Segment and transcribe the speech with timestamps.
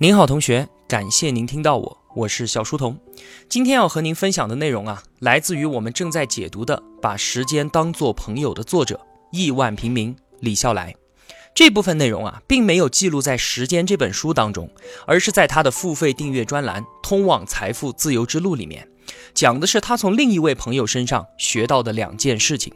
[0.00, 2.96] 您好，同学，感谢您听到我，我是小书童。
[3.48, 10.94] 今天要和您分享的内容啊，来自于我们正在解读的《把时间当作朋友》的作者亿万平民李笑来。
[11.52, 14.70] 这部分内容啊，并没有记录在《时间》这本书当中，
[15.04, 18.88] 而是在他的付费订阅专栏《通往财富自由之路》里面，
[19.34, 22.72] 讲的是他从另一位朋友身上学到的两件事情。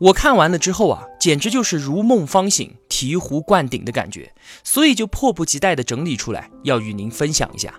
[0.00, 4.32] 我看完了之后啊，简直就是如梦方醒、醍醐灌顶的感觉，
[4.62, 7.74] 所以就迫不及待地整理出来，要与您分享一下。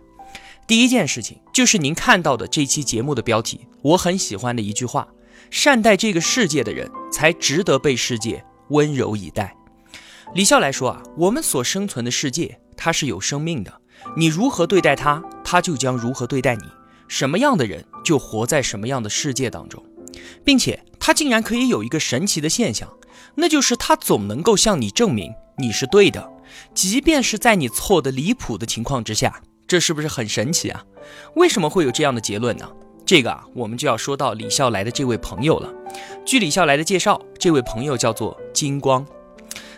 [0.67, 5.07] 第一件事情就是您看到的这期节目的标题，我很喜欢的一句话：
[5.49, 9.55] 善待这个世界的人，才值得被世界温柔以待。
[10.33, 13.73] 李笑来说啊，我们所生存的世界，它是有生命的，
[14.17, 16.63] 你如何对待它，它就将如何对待你。
[17.07, 19.81] 什么样的人，就活在什么样的世界当中。
[20.43, 22.91] 并且他竟然可以有一个神奇的现象，
[23.35, 26.27] 那就是他总能够向你证明你是对的，
[26.73, 30.83] 即便是在你错的离谱的情况之下，这是不是很神奇啊？
[31.35, 32.67] 为什么会有这样的结论呢？
[33.05, 35.71] 这个啊，我们就要说到李笑来的这位朋友了。
[36.25, 39.05] 据李笑来的介绍，这位朋友叫做金光。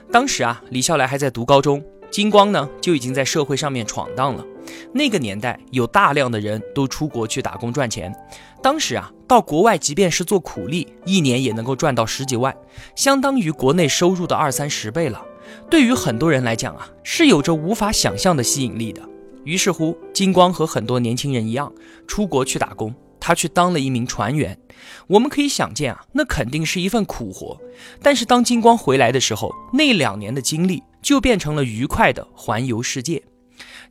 [0.09, 4.45] 当时啊，李笑来还在读高中，金光呢就已经在社会上面闯荡了。
[4.93, 8.15] 那个年代有大量的人都出国去打工赚钱。
[8.61, 12.55] 当时啊，到国外即便是做苦力，一年也能够赚到十几万，
[12.95, 15.23] 相当于国内收入的二三十倍了。
[15.69, 19.01] 对于很多人来讲啊，是有着无法想象的吸引力的。
[19.45, 21.71] 于是乎，金光和很多年轻人一样，
[22.05, 22.93] 出国去打工。
[23.19, 24.57] 他去当了一名船员。
[25.07, 27.57] 我们可以想见啊，那肯定是一份苦活。
[28.01, 33.23] 但是当金光回来的时候，那两年的经历就变成了愉快的环游世界。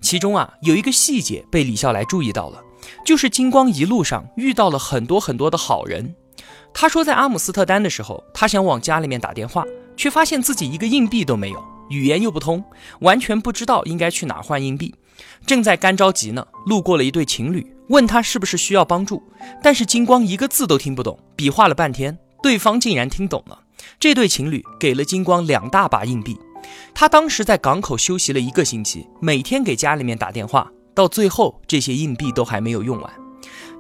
[0.01, 2.63] 其中啊，有一个细节被李笑来注意到了。
[3.05, 6.15] 就是金光一路上遇到了很多很多的好人。
[6.73, 9.65] 他说，在阿姆斯特丹的时候，他想往家里面打电话，
[9.97, 12.63] 却发现自己一个硬币都没有，语言又不通，
[13.01, 14.95] 完全不知道应该去哪换硬币。
[15.47, 19.23] 正在干着急呢，路过了一对情侣，问他是不是需要帮助，
[19.63, 23.61] 但是金光一个字都听不懂，比划了半天，对方竟然听懂了。
[23.99, 26.39] 这对情侣给了金光两大把硬币。
[26.95, 30.71] 他当时在港口休息了一个星期，每天给家里面打电话。
[30.97, 33.13] 到最后，这些硬币都还没有用完。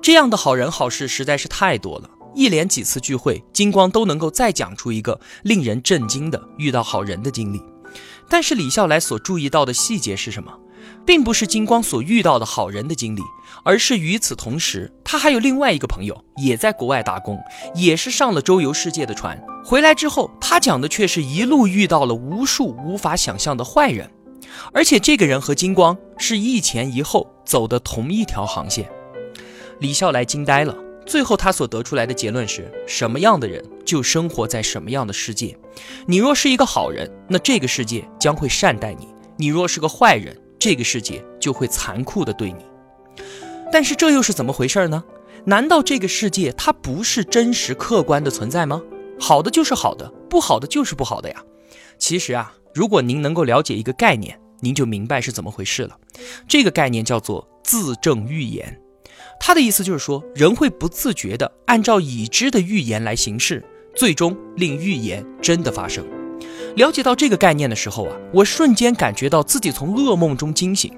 [0.03, 2.10] 这样的好人好事实在是太多了。
[2.34, 7.62] 一连几次聚会，金光都能够再讲出一个令人震惊的遇到好人的经历。
[8.28, 10.53] 但是李笑来所注意到的细节是什么？
[11.06, 13.22] 并不是金光所遇到的好人的经历，
[13.65, 17.41] 而是与此同时，他还有另外一个朋友也在国外打工，
[17.75, 19.43] 也是上了周游世界的船。
[19.65, 24.10] 回来之后，他讲的却是一路遇到了无数无法想象的坏人。
[24.72, 28.90] 而且这个人和金光是一前一后走的同一条航线，
[29.80, 30.76] 李笑来惊呆了。
[31.06, 35.56] 最后他所得出来的结论是什么样的人就生活在什么样的世界。
[36.04, 42.64] 你若是一个好人，那这个世界将会善待你；你若是个坏人，这个世界就会残酷的对你。
[43.70, 45.04] 但是这又是怎么回事呢？
[45.44, 48.82] 难道这个世界它不是真实客观的存在吗？
[49.20, 51.40] 好的就是好的，不好的就是不好的呀。
[51.98, 52.52] 其实啊。
[52.74, 55.96] 如果您能够了解一个概念，您就明白是怎么回事了。
[56.46, 58.78] 这个概念叫做自证预言，
[59.40, 63.64] 它的意思就是说，人会不自觉地按照已知的预言来行事，
[63.94, 66.06] 最终令预言真的发生。
[66.74, 70.92] 了解到这个概念的时候啊，我瞬间感觉到自己从噩梦中惊醒，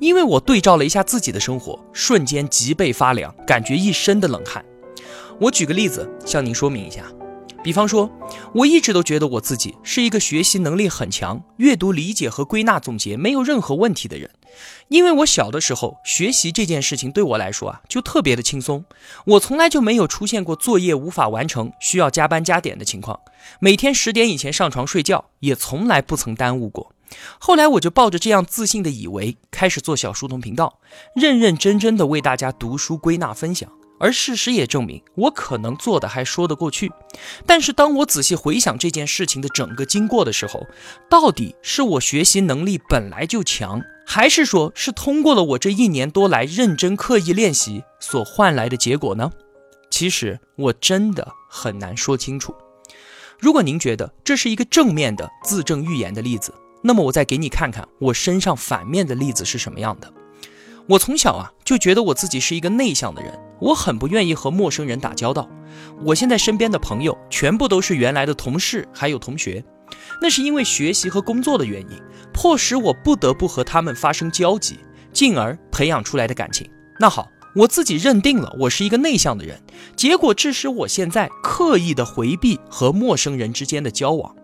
[0.00, 4.64] 因为我对照了一下自己的生活，瞬间脊背发凉，感觉一身的冷汗。
[5.38, 7.04] 我举个例子向您说明一下。
[7.62, 8.10] 比方说，
[8.54, 14.30] 我一直都觉得我自己是一个学习能力很强、阅读理解和归纳总结没有任何问题的人，
[14.88, 18.84] 因为我小的时候学习这件事情对我来说啊就特别的轻松，
[19.26, 23.20] 我从来就没有出现过作业无法完成、需要加班加点的情况，
[23.60, 26.94] 每天十点以前上床睡觉也从来不曾耽误过。
[27.38, 30.78] 后来我就抱着这样自信的以为，开始做小书童频道，
[31.14, 33.70] 认认真真的为大家读书归纳分享。
[34.00, 36.90] 而事实也证明，我可能做的还说得过去。
[37.46, 40.66] 但是当我仔细回想这件事情的整个经过的时候，
[41.08, 49.30] 到底是我学习能力本来就强，还是说是通过了我这一年多来认真刻意练习所换来的结果呢？
[49.90, 52.54] 其实我真的很难说清楚。
[53.38, 60.10] 如果您觉得这是一个正面的自证预言的例子，那么我再给你看看我身上反面的例子是什么样的。
[60.90, 65.48] 我从小啊就觉得我自己是一个内向的人，我很不愿意和陌生人打交道。
[66.04, 69.64] 我现在身边的朋友全部都是原来的同事，还有同学，
[70.20, 72.02] 那是因为学习和工作的原因，
[72.32, 74.80] 迫使我不得不和他们发生交集，
[75.12, 76.68] 进而培养出来的感情。
[76.98, 79.62] 那好，我自己认定了我是一个内向的人，
[79.94, 84.34] 结果致使我现在刻意的回避和陌生人之间的交往。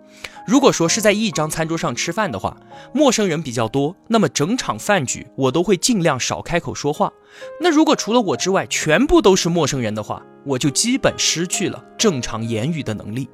[0.46, 2.56] 如果说是在一张餐桌上吃饭的话，
[2.92, 7.12] 陌生人比较多，那么整场饭局我都会尽量少开口说话。
[7.60, 13.28] 那如果除了我之外全部都是陌生人的话，我就基本失去了正常言语的能力。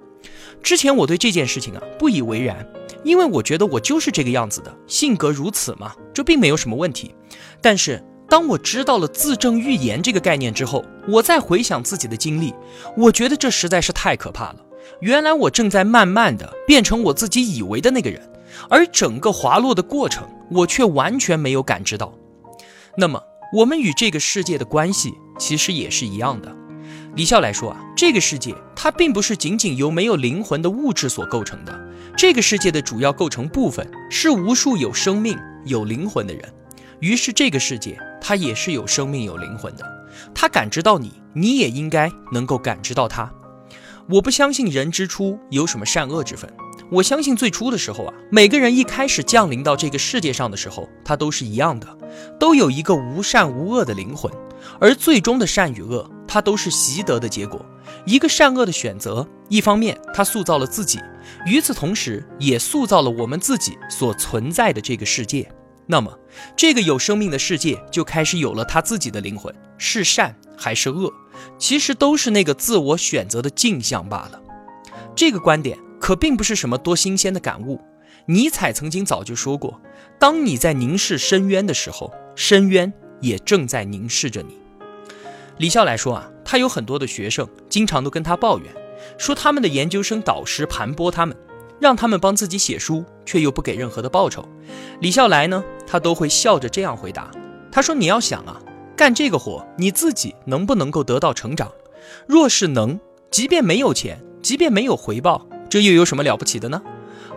[0.62, 2.66] 之前我对这件事情啊不以为然，
[3.04, 7.14] 因为我觉得我就是这个样子的，性格如此嘛，这并没有什么问题。
[7.60, 12.54] 但是当我知道了自证预言这个概念之后，我再回想自己的经历，
[12.96, 14.56] 我觉得这实在是太可怕了。
[15.00, 18.20] 原来我正在慢慢的变成我自己以为的那个人，
[18.68, 22.12] 而整个滑落的过程，我却完全没有感知到。
[22.96, 23.22] 那么，
[23.54, 26.54] 我们与这个世界的关系其实也是一样的。
[27.14, 31.78] 李笑来说啊，这个世界它并不是仅仅由没有灵魂的物质所构成的，
[32.16, 36.42] 这个世界的主要构成部分是无数有生命、有灵魂的人。
[37.00, 39.84] 于是，这个世界它也是有生命、有灵魂的，
[40.34, 43.30] 它感知到你，你也应该能够感知到它。
[44.08, 46.52] 我不相信人之初有什么善恶之分。
[46.90, 51.86] 我相信最初的时候啊，每个人一开始降临到这个世界上的时候，他都是一样的，
[52.38, 54.30] 都有一个无善无恶的灵魂。
[54.78, 57.64] 而最终的善与恶，它都是习得的结果。
[58.04, 61.00] 一个善恶的选择，一方面它塑造了自己，
[61.46, 65.50] 与此同时也塑造了我们自己所存在的这个世界。
[65.86, 66.16] 那么，
[66.56, 71.12] 这个有生命的世界就开始有了他自己的灵魂，是善还是恶？
[71.58, 74.40] 其实都是那个自我选择的镜像罢了。
[75.16, 77.80] 这个观点可并不是什么多新鲜的感悟。
[78.26, 79.80] 尼采曾经早就说过
[80.20, 84.56] ：“当你在凝视深渊的时候，深渊也正在凝视着你。”
[85.58, 88.72] 李笑来说啊，他有很多的学生，经常都跟他抱怨，
[89.18, 91.36] 说他们的研究生导师盘剥他们，
[91.80, 94.48] 让他们帮自己写书，却又不给任何的报酬。
[95.00, 97.28] 李笑来呢，他都会笑着这样回答
[97.72, 98.62] ：“他说你要想啊。”
[98.96, 101.72] 干这个活，你自己能不能够得到成长？
[102.26, 102.98] 若是能，
[103.30, 106.82] 即便没有钱，即便没有回报，这又有什么了不起的呢？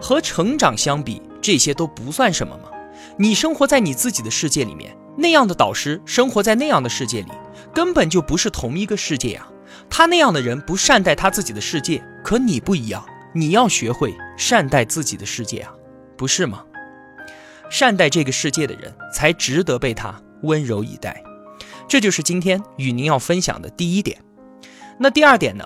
[0.02, 2.70] 和成长相比，这些都不算什么吗？
[3.18, 7.32] 你生活在你自己的世界里面，那样的导师生活在那样的世界里，
[7.74, 9.48] 根本就不是同一个世界呀。
[9.90, 15.72] 他那样的人不善待他自己的世界，可你不一样，你要学会善待自己的世界啊，
[16.18, 16.64] 不是吗？
[17.70, 21.24] 善待这个世界的人，才值得被他温柔以待。
[21.88, 24.22] 这就是今天与您要分享的第一点。
[25.00, 25.66] 那第二点呢？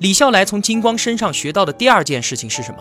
[0.00, 2.78] 李笑来从金光身上学到的第二件事情是什么？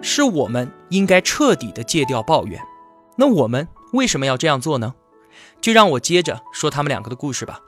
[0.00, 2.60] 是我们应该彻底的戒掉抱怨。
[3.16, 4.94] 那我们为什么要这样做呢？
[5.60, 7.60] 就让我接着说他们两个的故事吧。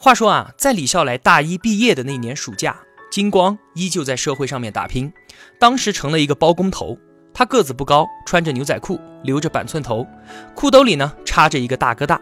[0.00, 2.76] 话说啊，在李笑来大一毕业的那年暑假，
[3.10, 5.12] 金光依旧在社会上面打拼，
[5.60, 6.98] 当时成了一个包工头。
[7.32, 10.06] 他个子不高，穿着牛仔裤，留着板寸头，
[10.54, 12.20] 裤兜里呢插着一个大哥大。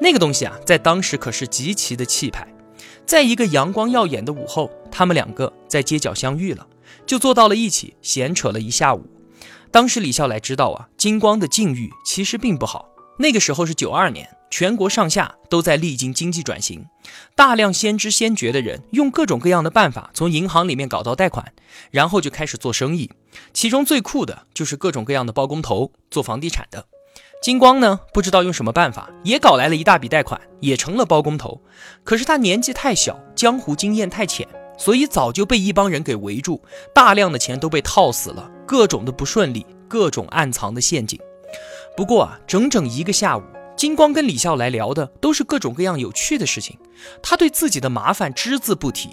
[0.00, 2.46] 那个东西啊，在当时可是极其的气派。
[3.06, 6.66] 在一个阳光耀眼的午后，他们两个在街角相遇了，
[7.06, 9.06] 就坐到了一起，闲扯了一下午。
[9.70, 12.90] 当时李笑来知道啊，金光的境遇其实并不好。
[13.18, 16.84] 那个时候是九二年，全国上下都在历经经济转型，
[17.34, 21.52] 大量先知先觉的人用各种各样的办法从银行里面搞到贷款，
[21.90, 23.10] 然后就开始做生意。
[23.52, 26.86] 其中最酷的就是各种各样的包工头，做房地产的。
[27.40, 31.60] 金光呢，不知道用什么办法，也搞来了一大笔贷款，也成了包工头。
[32.02, 34.46] 可是他年纪太小，江湖经验太浅，
[34.76, 36.60] 所以早就被一帮人给围住，
[36.92, 41.18] 大量的钱都被套死了，各种的不顺利，各种暗藏的陷阱。
[41.96, 43.42] 不过啊，整整一个下午，
[43.76, 46.76] 金光跟李笑来聊的都是各种各样有趣的事情，
[47.22, 49.10] 他对自己的麻烦只字不提。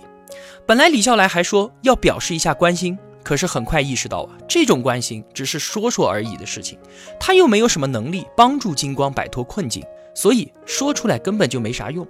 [0.66, 2.98] 本来李笑来还说要表示一下关心。
[3.26, 6.78] 可是很快意识到啊，这种关心只是说说而已的事情，
[7.20, 12.08] 他又没有什么能力帮助金光摆脱困境，所以说出来根本就没啥用。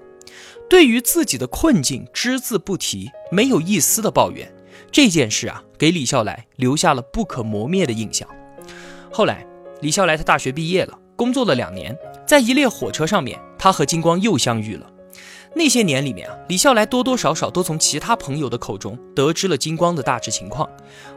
[0.70, 4.54] 对于自己的困境只字不提，没有一丝的抱怨，
[4.92, 8.28] 这件事啊，给李笑来留下了不可磨灭的印象。
[9.10, 9.48] 后来，
[9.80, 14.92] 李笑来他大学毕业了，工作了两年，在一列火车上面，他和金光又相遇了。
[15.58, 20.70] 那些年里面啊，李笑来多多少少都从其他朋友的口中得知了金光的大致情况。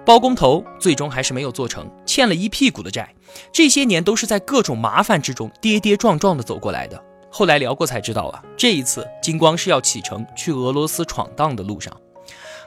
[0.07, 3.13] 包工头最终还是没有做成，欠了一屁股的债。
[3.53, 7.03] 这些年都是在各种麻烦之中跌跌撞撞的走过来的。
[7.29, 11.93] 后来聊过才知道啊，这一次金光是要启程去俄罗斯闯荡的路上。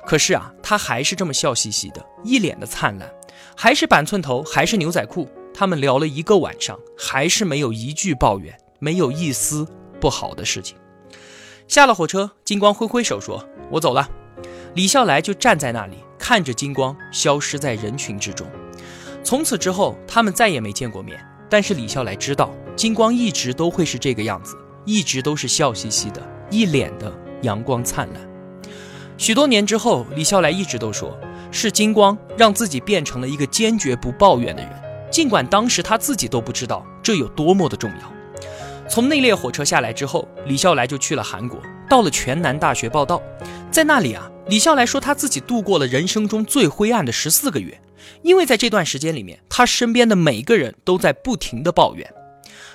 [0.05, 3.09] 可是啊，他还是这么笑嘻嘻的，一脸的灿烂，
[3.55, 5.25] 还是板寸头，还是牛仔裤。
[5.53, 9.65] 他们聊了一个晚上，还是没有一句抱怨，没有一丝
[10.01, 10.75] 不好的事情。
[11.67, 14.09] 下了火车，金光挥挥手说：“我走了。”
[14.75, 18.47] 李笑来就站在那里，看着金光消失在人群之中。
[19.23, 21.19] 从此之后，他们再也没见过面。
[21.49, 28.29] 但是李笑来知道，金光一直都会是这个样子，一直都是笑嘻嘻的，一脸的阳光灿烂。
[29.17, 31.17] 许多年之后，李笑来一直都说
[31.51, 34.71] ：“是金光让自己变成了一个坚决不抱怨的人，
[35.11, 38.20] 尽管当时他自己都不知道这有多么的重要。
[38.91, 41.57] 从那列火车下来之后，李笑来就去了韩国，
[41.89, 43.23] 到了全南大学报道。
[43.71, 47.79] 在那里啊，李笑来说他自己度过了人生中最灰暗的十四个月，
[48.21, 52.13] 因为在这段时间里面，他身边的每个人都在不停的抱怨，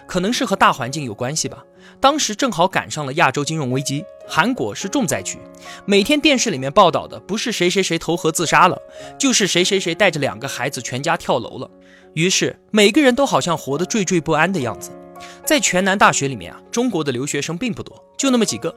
[0.07, 1.63] 可能是和大环境有关系吧。
[2.01, 5.39] 当时正好赶上了亚洲金融危机，韩国是重灾区，
[5.85, 8.81] 每天电视里面报道的不是谁谁谁投河自杀了，
[9.19, 11.71] 就是谁谁谁带着两个孩子全家跳楼了。
[12.15, 14.91] 于是每个人都好像活得惴惴不安的样子。
[15.47, 18.75] 在全南大学里面啊，中国的留学生并不多，就那么几个。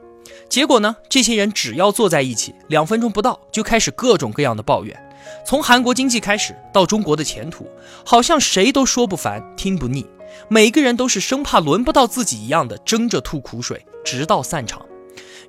[0.48, 4.96] 结果呢，这些人只要坐在一起，两分钟不到就开始各种各样的抱怨，
[5.44, 7.66] 从韩国经济开始到中国的前途，
[8.04, 10.06] 好像谁都说不烦，听不腻。
[10.48, 14.86] 每个人都是生怕轮不到自己一样的争着吐苦水，直到散场。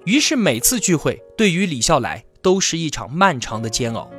[0.06, 4.10] 于是每次聚会对于李笑来都是一场漫长的煎熬。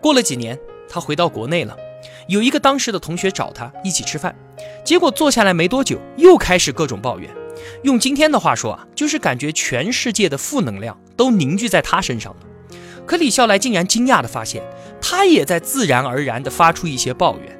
[0.00, 1.76] 过了几年，他回到国内了，
[2.28, 4.34] 有一个当时的同学找他一起吃饭，
[4.90, 7.30] 结果坐下来没多久，又开始各种抱怨。
[7.84, 12.76] 用今天的话说啊，就是感觉全世界的负能量都凝聚在他身上了。
[13.06, 14.64] 可李笑来竟然惊讶地发现，
[15.00, 17.56] 他也在自然而然地发出一些抱怨。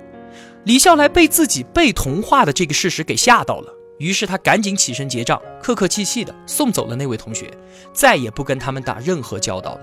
[0.65, 7.49] 李笑来被自己被同化的这个事实给吓到了，于是他赶紧起身结账，客客气气的送走了那位同学，
[7.93, 9.81] 再也不跟他们打任何交道了。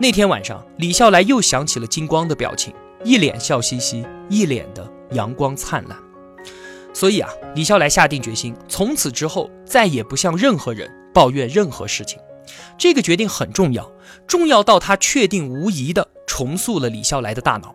[0.00, 5.96] 那天晚上，李笑来又想起了金光的表情，一脸笑嘻嘻，一脸的阳光灿烂。
[6.94, 12.18] 所以啊，李笑来下定决心，从此之后再也不向任何人抱怨任何事情。
[12.78, 13.90] 这个决定很重要，
[14.26, 17.74] 重要到他确定无疑的重塑了李笑来的大脑。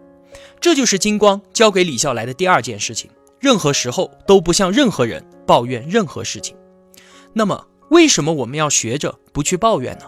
[0.61, 6.55] 这就是金光交给李笑来的第二件事情，任何时候都不向任何人抱怨任何事情。
[7.33, 10.05] 那么，为什么我们要学着不去抱怨呢？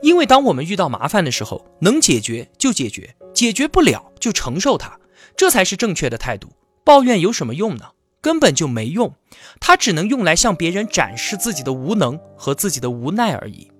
[0.00, 4.98] 因为当我们遇到麻烦的时候，能解决就解决，解决不了就承受它，
[5.36, 6.48] 这才是正确的态度。
[6.84, 7.90] 抱怨有什么用呢？
[8.22, 9.14] 根本就没用，
[9.60, 13.70] 它只能用来向别人展示自己的无能和自己的无奈而已，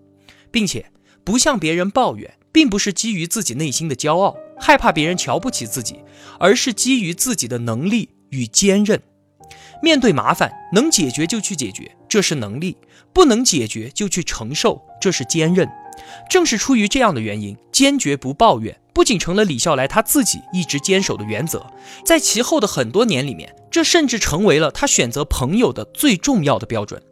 [0.51, 0.91] 并且
[1.25, 2.35] 不向别人抱怨。
[2.53, 5.97] 并不是基于自己内心的骄傲，害怕别人瞧不起自己，
[6.39, 9.01] 而是基于自己的能力与坚韧。
[9.83, 12.77] 面对麻烦，能解决就去解决，这是能力；
[13.15, 15.67] 不能解决就去承受，这是坚韧。
[16.29, 21.65] 正是出于这样的原因，坚决不抱怨不仅成了李笑来他自己一直坚守的原则，
[22.05, 27.03] 在其后的很多年里面，这甚至成为了他选择朋友的最重要的标准。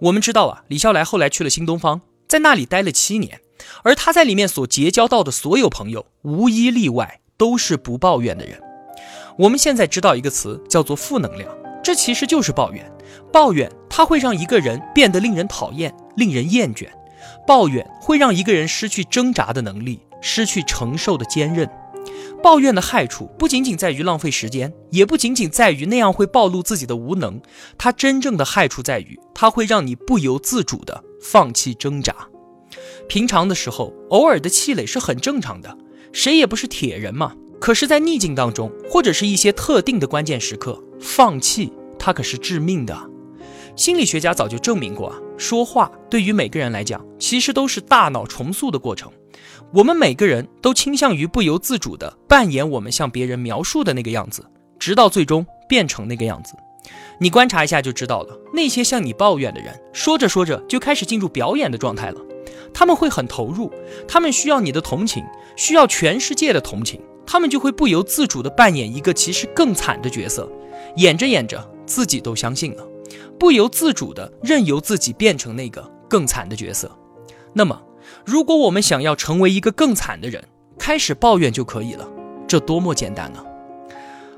[0.00, 3.40] 我们知道啊，李笑来后来去了新东方，在那里待了七年。
[3.84, 8.60] 而他在里面所结交到的所有朋友，无一例外都是不抱怨的人。
[9.38, 11.48] 我们现在知道一个词叫做负能量，
[11.84, 12.84] 这其实就是抱怨。
[13.32, 16.88] 抱怨它会让一个人变得令人讨厌、令人厌倦。
[17.46, 21.68] 抱怨会让一个人失去挣扎的能力，失去承受的坚韧。
[22.42, 27.40] 抱怨的害处不仅仅在于浪费时间，也不仅仅在于那样会暴露自己的无能。
[27.78, 32.14] 它真正的害处在于，它会让你不由自主的放弃挣扎。
[33.08, 35.76] 平常的时候，偶尔的气馁是很正常的，
[36.12, 37.34] 谁也不是铁人嘛。
[37.60, 43.11] 可是，在逆境当中，或者是一些特定的关键时刻，放弃它可是致命的。
[43.74, 49.10] 心理学家早就证明过啊，说话对于每个人来讲，其实都是大脑重塑的过程。
[49.72, 54.44] 我们每个人都倾向于不由自主地扮演我们向别人描述的那个样子，
[54.78, 56.54] 直到最终变成那个样子。
[57.18, 62.20] 你观察一下就知道了，那些向你抱怨的人，说着说着就开始进入表演的状态了。
[62.74, 63.72] 他们会很投入，
[64.06, 65.24] 他们需要你的同情，
[65.56, 70.50] 需要全世界的同情，他们就会不由自主地扮演一个其实更惨的角色，
[70.96, 72.84] 演着演着自己都相信了，
[73.42, 76.96] 不由自主地任由自己变成那个更惨的角色。
[77.52, 77.82] 那么，
[78.24, 80.44] 如果我们想要成为一个更惨的人，
[80.78, 82.08] 开始抱怨就可以了，
[82.46, 83.44] 这多么简单啊！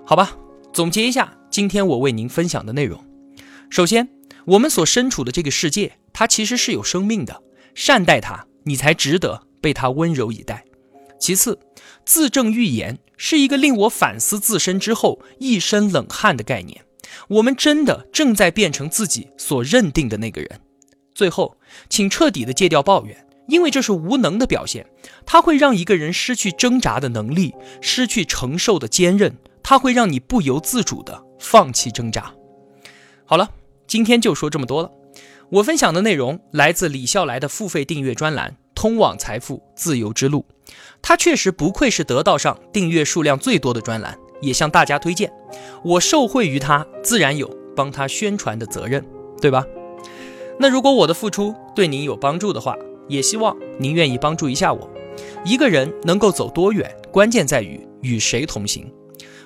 [0.07, 0.35] 好吧，
[0.73, 2.99] 总结一下今天我为您分享的内容。
[3.69, 4.09] 首先，
[4.47, 7.43] 我们所身处的这个世界，它其实是有生命的。
[7.75, 10.65] 善待它，你才值得被它温柔以待。
[11.21, 11.59] 其次，
[12.07, 16.87] 自证预言是一个令我反思自身之后一身冷汗的概念。
[17.29, 20.61] 我们真的正在变成自己所认定的那个人。
[21.15, 21.57] 最后，
[21.89, 24.87] 请彻底的戒掉抱怨，因为这是无能的表现。
[25.25, 29.37] 它会让一个人失去挣扎的能力，失去承受的坚韧。
[29.63, 32.35] 它会让你不由自主的放弃挣扎。
[33.25, 33.51] 好了，
[33.87, 34.91] 今天就说这么多了。
[35.51, 40.45] 我分享的内容来自李笑来的付费订阅专栏《通往财富自由之路》，
[41.01, 45.33] 它确实不愧是得道上订阅数量最多的专栏，也向大家推荐。
[45.83, 49.05] 我受惠于他，自然有帮他宣传的责任，
[49.41, 49.65] 对吧？
[50.59, 52.77] 那如果我的付出对您有帮助的话，
[53.09, 54.91] 也希望您愿意帮助一下我。
[55.45, 58.93] 一个人能够走多远，关键在于与谁同行。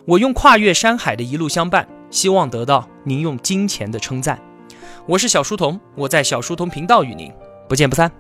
[0.05, 4.41] 我用跨越山海的一路相伴，希望得到您用金钱的称赞。
[5.07, 7.33] 我是小书童，我在小书童频道与您
[7.69, 8.11] 不见不散。